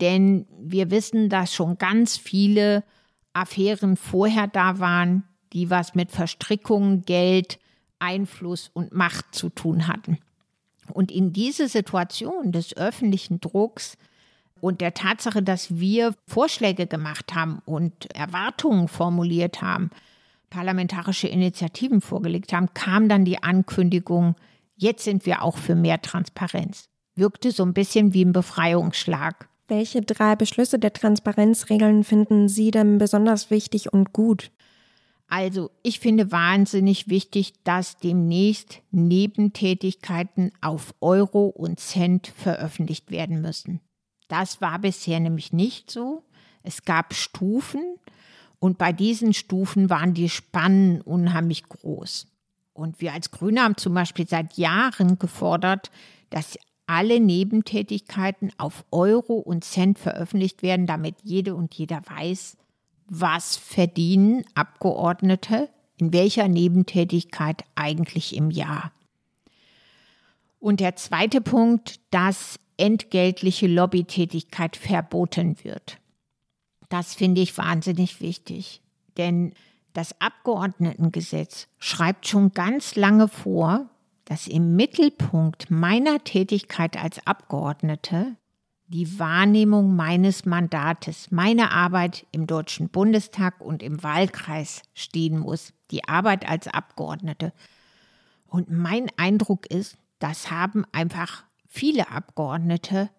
[0.00, 2.82] Denn wir wissen, dass schon ganz viele
[3.32, 7.60] Affären vorher da waren, die was mit Verstrickungen, Geld,
[8.00, 10.18] Einfluss und Macht zu tun hatten.
[10.92, 13.96] Und in diese Situation des öffentlichen Drucks
[14.60, 19.90] und der Tatsache, dass wir Vorschläge gemacht haben und Erwartungen formuliert haben,
[20.50, 24.34] parlamentarische Initiativen vorgelegt haben, kam dann die Ankündigung,
[24.76, 26.88] jetzt sind wir auch für mehr Transparenz.
[27.14, 29.48] Wirkte so ein bisschen wie ein Befreiungsschlag.
[29.66, 34.50] Welche drei Beschlüsse der Transparenzregeln finden Sie denn besonders wichtig und gut?
[35.28, 43.80] Also ich finde wahnsinnig wichtig, dass demnächst Nebentätigkeiten auf Euro und Cent veröffentlicht werden müssen.
[44.28, 46.22] Das war bisher nämlich nicht so.
[46.62, 47.82] Es gab Stufen
[48.60, 52.26] und bei diesen Stufen waren die Spannen unheimlich groß.
[52.74, 55.90] Und wir als Grüne haben zum Beispiel seit Jahren gefordert,
[56.30, 62.56] dass alle Nebentätigkeiten auf Euro und Cent veröffentlicht werden, damit jede und jeder weiß,
[63.08, 68.92] was verdienen Abgeordnete in welcher Nebentätigkeit eigentlich im Jahr.
[70.60, 75.98] Und der zweite Punkt, dass entgeltliche Lobbytätigkeit verboten wird.
[76.88, 78.80] Das finde ich wahnsinnig wichtig,
[79.18, 79.52] denn
[79.92, 83.90] das Abgeordnetengesetz schreibt schon ganz lange vor,
[84.24, 88.36] dass im Mittelpunkt meiner Tätigkeit als Abgeordnete
[88.86, 96.04] die Wahrnehmung meines Mandates, meine Arbeit im Deutschen Bundestag und im Wahlkreis stehen muss, die
[96.04, 97.52] Arbeit als Abgeordnete.
[98.46, 103.10] Und mein Eindruck ist, das haben einfach viele Abgeordnete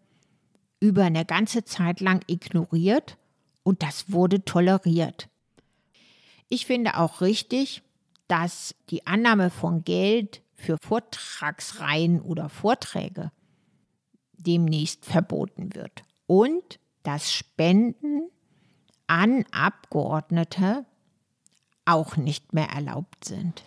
[0.79, 3.17] über eine ganze Zeit lang ignoriert
[3.63, 5.29] und das wurde toleriert.
[6.49, 7.83] Ich finde auch richtig,
[8.27, 13.31] dass die Annahme von Geld für Vortragsreihen oder Vorträge
[14.37, 16.03] demnächst verboten wird.
[16.27, 18.29] Und dass Spenden
[19.07, 20.85] an Abgeordnete
[21.85, 23.63] auch nicht mehr erlaubt sind.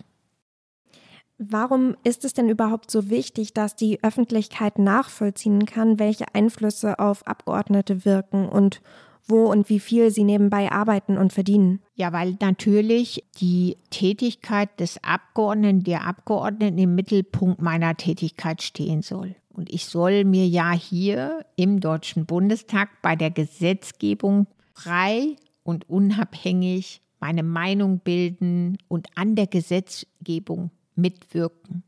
[1.51, 7.27] Warum ist es denn überhaupt so wichtig, dass die Öffentlichkeit nachvollziehen kann, welche Einflüsse auf
[7.27, 8.81] Abgeordnete wirken und
[9.27, 11.81] wo und wie viel sie nebenbei arbeiten und verdienen.
[11.95, 19.37] Ja, weil natürlich die Tätigkeit des Abgeordneten, der Abgeordneten im Mittelpunkt meiner Tätigkeit stehen soll.
[19.49, 27.03] Und ich soll mir ja hier im Deutschen Bundestag bei der Gesetzgebung frei und unabhängig
[27.21, 31.83] meine Meinung bilden und an der Gesetzgebung mitwirken.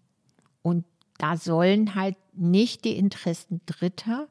[0.62, 0.84] Und
[1.18, 4.28] da sollen halt nicht die Interessen Dritter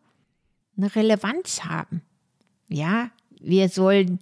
[0.78, 2.01] eine Relevanz haben.
[2.69, 4.19] Ja, wir sollen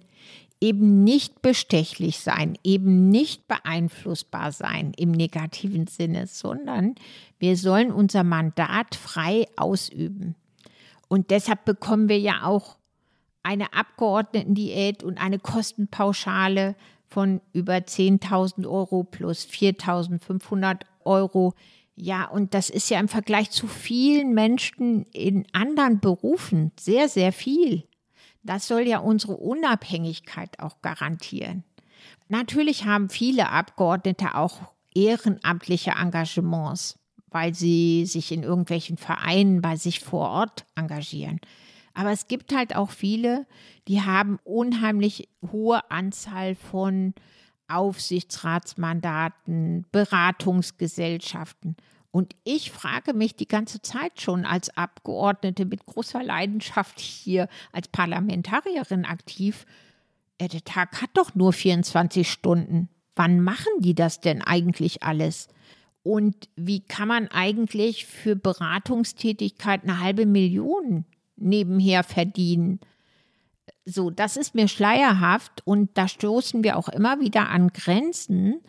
[0.60, 6.94] eben nicht bestechlich sein, eben nicht beeinflussbar sein im negativen Sinne, sondern
[7.40, 10.36] wir sollen unser Mandat frei ausüben.
[11.08, 12.76] Und deshalb bekommen wir ja auch
[13.42, 16.76] eine Abgeordnetendiät und eine Kostenpauschale
[17.12, 21.54] von über 10.000 Euro plus 4.500 Euro.
[21.94, 27.32] Ja, und das ist ja im Vergleich zu vielen Menschen in anderen Berufen sehr, sehr
[27.32, 27.84] viel.
[28.42, 31.64] Das soll ja unsere Unabhängigkeit auch garantieren.
[32.28, 34.60] Natürlich haben viele Abgeordnete auch
[34.94, 36.98] ehrenamtliche Engagements,
[37.30, 41.40] weil sie sich in irgendwelchen Vereinen bei sich vor Ort engagieren.
[41.94, 43.46] Aber es gibt halt auch viele,
[43.88, 47.14] die haben unheimlich hohe Anzahl von
[47.68, 51.78] Aufsichtsratsmandaten, Beratungsgesellschaften.
[52.10, 57.88] Und ich frage mich die ganze Zeit schon als Abgeordnete mit großer Leidenschaft hier als
[57.88, 59.64] Parlamentarierin aktiv,
[60.38, 62.88] äh, der Tag hat doch nur 24 Stunden.
[63.16, 65.48] Wann machen die das denn eigentlich alles?
[66.02, 71.04] Und wie kann man eigentlich für Beratungstätigkeit eine halbe Million
[71.42, 72.80] nebenher verdienen?
[73.84, 78.60] So, das ist mir schleierhaft und da stoßen wir auch immer wieder an Grenzen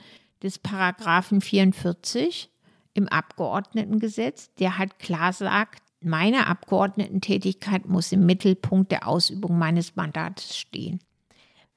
[0.42, 2.50] des Paragraphen 44
[2.94, 10.58] im Abgeordnetengesetz, der halt klar sagt, meine Abgeordnetentätigkeit muss im Mittelpunkt der Ausübung meines Mandates
[10.58, 11.00] stehen.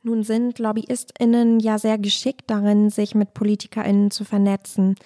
[0.03, 4.97] Nun sind LobbyistInnen ja sehr geschickt darin, sich mit PolitikerInnen zu vernetzen.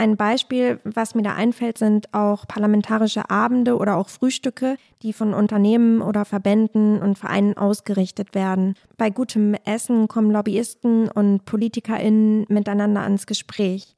[0.00, 5.34] Ein Beispiel, was mir da einfällt, sind auch parlamentarische Abende oder auch Frühstücke, die von
[5.34, 8.76] Unternehmen oder Verbänden und Vereinen ausgerichtet werden.
[8.96, 13.94] Bei gutem Essen kommen Lobbyisten und PolitikerInnen miteinander ans Gespräch.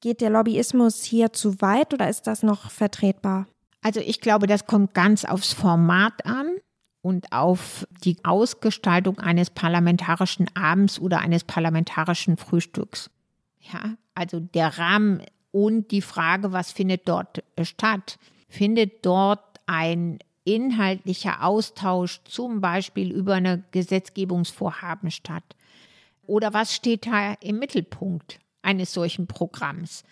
[0.00, 3.46] Geht der Lobbyismus hier zu weit oder ist das noch vertretbar?
[3.82, 6.56] Also ich glaube, das kommt ganz aufs Format an
[7.02, 13.10] und auf die Ausgestaltung eines parlamentarischen Abends oder eines parlamentarischen Frühstücks.
[13.60, 18.18] Ja, also der Rahmen und die Frage, was findet dort statt?
[18.48, 25.44] Findet dort ein inhaltlicher Austausch zum Beispiel über eine Gesetzgebungsvorhaben statt?
[26.26, 28.40] Oder was steht da im Mittelpunkt?
[28.62, 30.04] eines solchen Programms.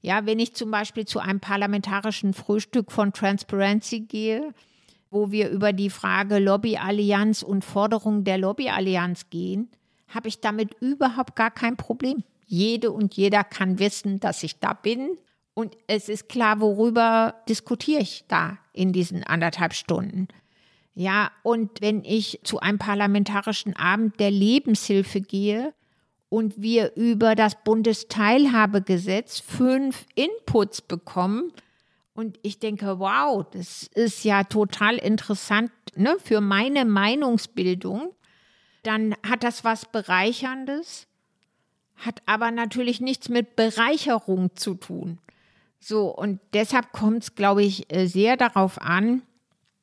[0.00, 4.52] Ja, wenn ich zum Beispiel zu einem parlamentarischen Frühstück von Transparency gehe,
[5.10, 9.68] wo wir über die Frage Lobbyallianz und Forderungen der Lobbyallianz gehen,
[10.08, 12.22] habe ich damit überhaupt gar kein Problem.
[12.54, 15.18] Jede und jeder kann wissen, dass ich da bin
[15.54, 20.28] und es ist klar, worüber diskutiere ich da in diesen anderthalb Stunden.
[20.94, 25.74] Ja, und wenn ich zu einem parlamentarischen Abend der Lebenshilfe gehe,
[26.34, 31.52] und wir über das Bundesteilhabegesetz fünf Inputs bekommen.
[32.12, 38.16] Und ich denke, wow, das ist ja total interessant ne, für meine Meinungsbildung.
[38.82, 41.06] Dann hat das was Bereicherndes,
[41.96, 45.18] hat aber natürlich nichts mit Bereicherung zu tun.
[45.80, 49.22] So, und deshalb kommt es, glaube ich, äh, sehr darauf an,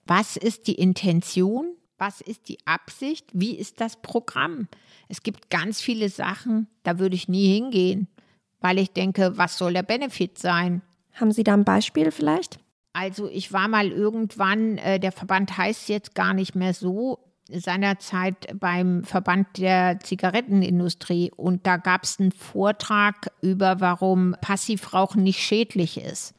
[0.06, 4.68] was ist die Intention, was ist die Absicht, wie ist das Programm.
[5.08, 8.08] Es gibt ganz viele Sachen, da würde ich nie hingehen,
[8.60, 10.82] weil ich denke, was soll der Benefit sein?
[11.14, 12.60] Haben Sie da ein Beispiel vielleicht?
[12.94, 17.20] Also ich war mal irgendwann, äh, der Verband heißt jetzt gar nicht mehr so,
[17.54, 25.40] seinerzeit beim Verband der Zigarettenindustrie und da gab es einen Vortrag über, warum Passivrauchen nicht
[25.40, 26.34] schädlich ist.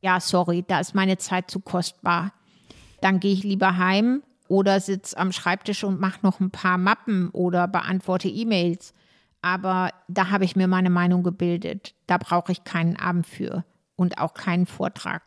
[0.00, 2.32] Ja, sorry, da ist meine Zeit zu kostbar.
[3.00, 7.30] Dann gehe ich lieber heim oder sitze am Schreibtisch und mache noch ein paar Mappen
[7.30, 8.92] oder beantworte E-Mails.
[9.42, 11.94] Aber da habe ich mir meine Meinung gebildet.
[12.06, 13.64] Da brauche ich keinen Abend für
[13.96, 15.22] und auch keinen Vortrag.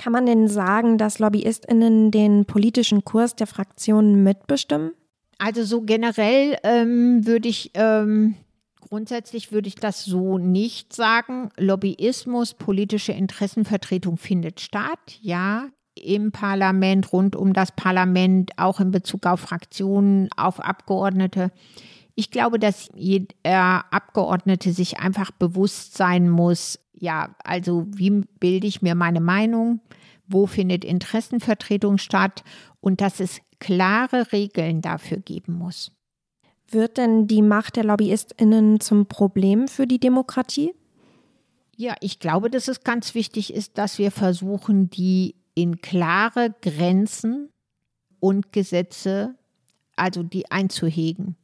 [0.00, 4.92] Kann man denn sagen, dass LobbyistInnen den politischen Kurs der Fraktionen mitbestimmen?
[5.38, 8.34] Also so generell ähm, würde ich ähm,
[8.80, 11.50] grundsätzlich würde ich das so nicht sagen.
[11.58, 19.26] Lobbyismus, politische Interessenvertretung findet statt, ja, im Parlament, rund um das Parlament, auch in Bezug
[19.26, 21.52] auf Fraktionen, auf Abgeordnete.
[22.14, 28.82] Ich glaube, dass jeder Abgeordnete sich einfach bewusst sein muss, ja, also wie bilde ich
[28.82, 29.80] mir meine Meinung,
[30.30, 32.42] wo findet Interessenvertretung statt
[32.80, 35.92] und dass es klare Regeln dafür geben muss.
[36.68, 40.72] Wird denn die Macht der Lobbyistinnen zum Problem für die Demokratie?
[41.76, 47.50] Ja, ich glaube, dass es ganz wichtig ist, dass wir versuchen, die in klare Grenzen
[48.20, 49.34] und Gesetze,
[49.96, 51.36] also die einzuhegen.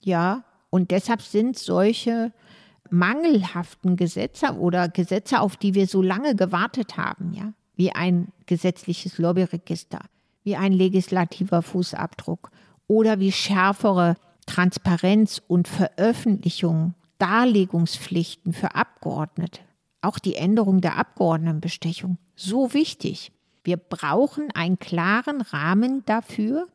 [0.00, 2.32] Ja, und deshalb sind solche
[2.90, 9.18] mangelhaften Gesetze oder Gesetze, auf die wir so lange gewartet haben, ja, wie ein gesetzliches
[9.18, 10.00] Lobbyregister,
[10.42, 12.50] wie ein legislativer Fußabdruck
[12.88, 14.16] oder wie schärfere
[14.46, 19.60] Transparenz und Veröffentlichung, Darlegungspflichten für Abgeordnete,
[20.02, 23.30] auch die Änderung der Abgeordnetenbestechung, so wichtig.
[23.62, 26.66] Wir brauchen einen klaren Rahmen dafür,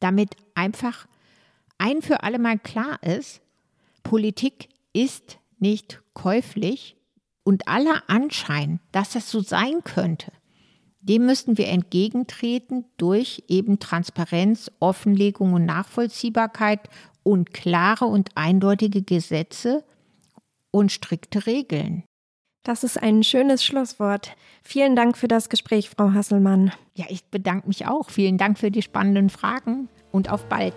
[0.00, 1.06] damit einfach
[1.76, 3.42] ein für alle Mal klar ist,
[4.02, 6.96] Politik ist nicht käuflich
[7.44, 10.32] und aller Anschein, dass das so sein könnte,
[11.08, 16.88] dem müssten wir entgegentreten durch eben Transparenz, Offenlegung und Nachvollziehbarkeit
[17.22, 19.84] und klare und eindeutige Gesetze
[20.72, 22.02] und strikte Regeln.
[22.64, 24.34] Das ist ein schönes Schlusswort.
[24.64, 26.72] Vielen Dank für das Gespräch, Frau Hasselmann.
[26.94, 28.10] Ja, ich bedanke mich auch.
[28.10, 30.74] Vielen Dank für die spannenden Fragen und auf bald.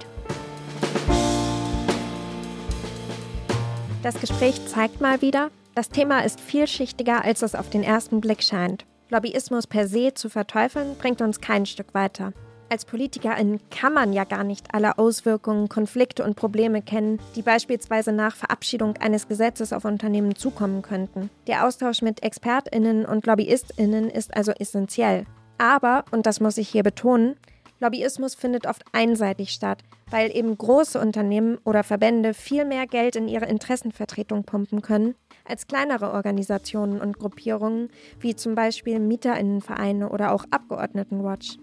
[4.04, 8.44] Das Gespräch zeigt mal wieder, das Thema ist vielschichtiger, als es auf den ersten Blick
[8.44, 8.86] scheint.
[9.12, 12.32] Lobbyismus per se zu verteufeln, bringt uns kein Stück weiter.
[12.72, 18.12] Als Politikerin kann man ja gar nicht alle Auswirkungen, Konflikte und Probleme kennen, die beispielsweise
[18.12, 21.32] nach Verabschiedung eines Gesetzes auf Unternehmen zukommen könnten.
[21.48, 25.26] Der Austausch mit Expertinnen und Lobbyistinnen ist also essentiell.
[25.58, 27.36] Aber, und das muss ich hier betonen,
[27.80, 29.82] Lobbyismus findet oft einseitig statt,
[30.12, 35.16] weil eben große Unternehmen oder Verbände viel mehr Geld in ihre Interessenvertretung pumpen können
[35.50, 37.90] als kleinere Organisationen und Gruppierungen,
[38.20, 41.58] wie zum Beispiel Mieterinnenvereine oder auch Abgeordnetenwatch.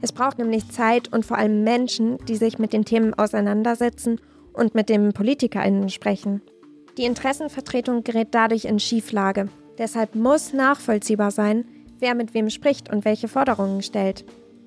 [0.00, 4.20] Es braucht nämlich Zeit und vor allem Menschen, die sich mit den Themen auseinandersetzen
[4.52, 6.42] und mit den PolitikerInnen sprechen.
[6.98, 9.48] Die Interessenvertretung gerät dadurch in Schieflage.
[9.78, 11.64] Deshalb muss nachvollziehbar sein,
[12.00, 14.24] wer mit wem spricht und welche Forderungen stellt.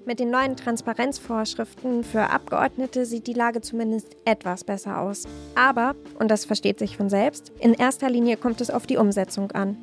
[0.07, 5.23] Mit den neuen Transparenzvorschriften für Abgeordnete sieht die Lage zumindest etwas besser aus.
[5.55, 9.51] Aber, und das versteht sich von selbst, in erster Linie kommt es auf die Umsetzung
[9.53, 9.75] an.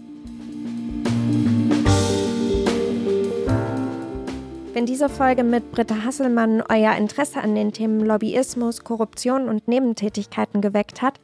[4.72, 10.60] Wenn diese Folge mit Britta Hasselmann euer Interesse an den Themen Lobbyismus, Korruption und Nebentätigkeiten
[10.60, 11.18] geweckt hat,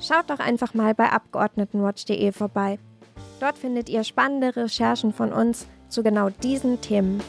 [0.00, 2.78] schaut doch einfach mal bei abgeordnetenwatch.de vorbei.
[3.40, 7.20] Dort findet ihr spannende Recherchen von uns zu genau diesen Themen.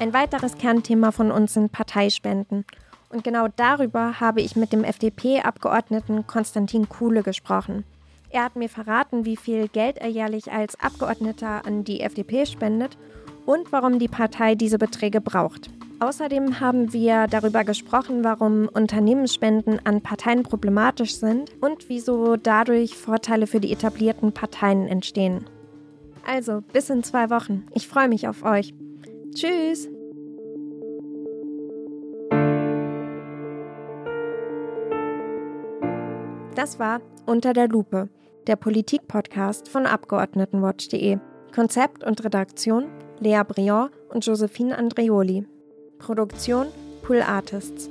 [0.00, 2.64] Ein weiteres Kernthema von uns sind Parteispenden.
[3.10, 7.84] Und genau darüber habe ich mit dem FDP-Abgeordneten Konstantin Kuhle gesprochen.
[8.30, 12.96] Er hat mir verraten, wie viel Geld er jährlich als Abgeordneter an die FDP spendet
[13.44, 15.68] und warum die Partei diese Beträge braucht.
[15.98, 23.46] Außerdem haben wir darüber gesprochen, warum Unternehmensspenden an Parteien problematisch sind und wieso dadurch Vorteile
[23.46, 25.44] für die etablierten Parteien entstehen.
[26.26, 27.66] Also, bis in zwei Wochen.
[27.74, 28.72] Ich freue mich auf euch.
[29.34, 29.88] Tschüss!
[36.54, 38.08] Das war Unter der Lupe,
[38.46, 41.18] der Politik-Podcast von Abgeordnetenwatch.de.
[41.54, 42.88] Konzept und Redaktion
[43.20, 45.46] Lea Briand und Josephine Andreoli.
[45.98, 46.66] Produktion
[47.02, 47.90] Pool Artists.